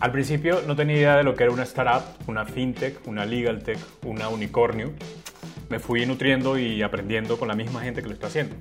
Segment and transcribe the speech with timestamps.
[0.00, 3.60] Al principio no tenía idea de lo que era una startup, una fintech, una legal
[3.64, 4.92] tech, una unicornio.
[5.70, 8.54] Me fui nutriendo y aprendiendo con la misma gente que lo está haciendo.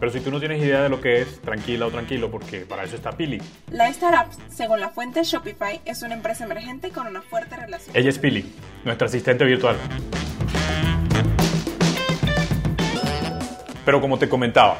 [0.00, 2.82] Pero si tú no tienes idea de lo que es, tranquila o tranquilo, porque para
[2.82, 3.40] eso está Pili.
[3.70, 7.96] La startup, según la fuente Shopify, es una empresa emergente con una fuerte relación.
[7.96, 8.44] Ella es Pili,
[8.84, 9.76] nuestra asistente virtual.
[13.84, 14.78] Pero como te comentaba,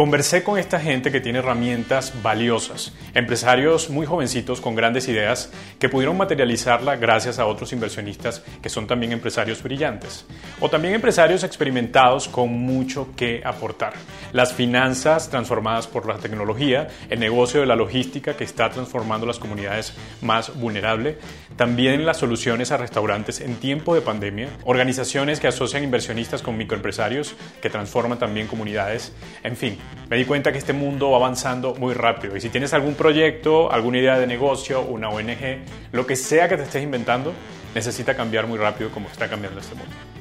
[0.00, 5.90] Conversé con esta gente que tiene herramientas valiosas, empresarios muy jovencitos con grandes ideas que
[5.90, 10.24] pudieron materializarla gracias a otros inversionistas que son también empresarios brillantes,
[10.58, 13.92] o también empresarios experimentados con mucho que aportar.
[14.32, 19.38] Las finanzas transformadas por la tecnología, el negocio de la logística que está transformando las
[19.38, 21.16] comunidades más vulnerables,
[21.60, 27.34] también las soluciones a restaurantes en tiempo de pandemia, organizaciones que asocian inversionistas con microempresarios
[27.60, 29.76] que transforman también comunidades, en fin
[30.08, 32.34] me di cuenta que este mundo va avanzando muy rápido.
[32.34, 35.58] Y si tienes algún proyecto, alguna idea de negocio, una ONG,
[35.92, 37.34] lo que sea que te estés inventando,
[37.74, 40.19] necesita cambiar muy rápido como está cambiando este mundo.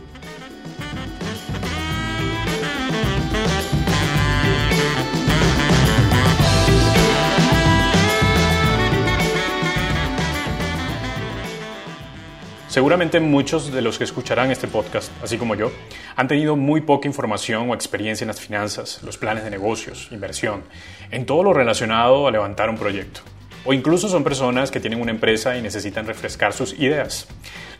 [12.70, 15.72] Seguramente muchos de los que escucharán este podcast, así como yo,
[16.16, 20.62] han tenido muy poca información o experiencia en las finanzas, los planes de negocios, inversión,
[21.10, 23.22] en todo lo relacionado a levantar un proyecto.
[23.66, 27.28] O incluso son personas que tienen una empresa y necesitan refrescar sus ideas.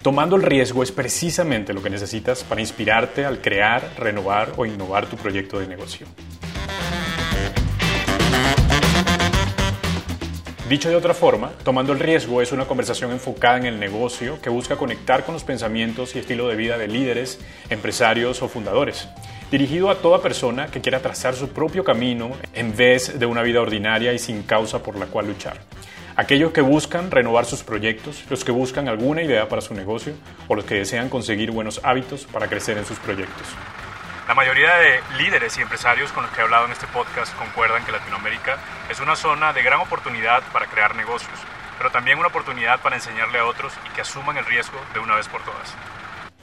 [0.02, 5.06] Tomando el riesgo es precisamente lo que necesitas para inspirarte al crear, renovar o innovar
[5.06, 6.08] tu proyecto de negocio.
[10.70, 14.52] Dicho de otra forma, Tomando el Riesgo es una conversación enfocada en el negocio que
[14.52, 17.40] busca conectar con los pensamientos y estilo de vida de líderes,
[17.72, 19.08] empresarios o fundadores,
[19.50, 23.62] dirigido a toda persona que quiera trazar su propio camino en vez de una vida
[23.62, 25.58] ordinaria y sin causa por la cual luchar.
[26.16, 30.14] Aquellos que buscan renovar sus proyectos, los que buscan alguna idea para su negocio
[30.48, 33.48] o los que desean conseguir buenos hábitos para crecer en sus proyectos.
[34.30, 37.84] La mayoría de líderes y empresarios con los que he hablado en este podcast concuerdan
[37.84, 41.34] que Latinoamérica es una zona de gran oportunidad para crear negocios,
[41.80, 45.16] pero también una oportunidad para enseñarle a otros y que asuman el riesgo de una
[45.16, 45.74] vez por todas.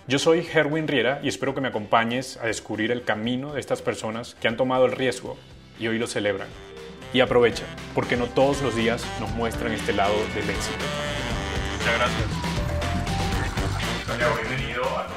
[0.09, 3.83] Yo soy Herwin Riera y espero que me acompañes a descubrir el camino de estas
[3.83, 5.39] personas que han tomado el riesgo
[5.79, 6.49] y hoy lo celebran.
[7.13, 10.85] Y aprovecha, porque no todos los días nos muestran este lado del éxito.
[11.79, 12.27] Muchas gracias.
[14.43, 15.16] bienvenido a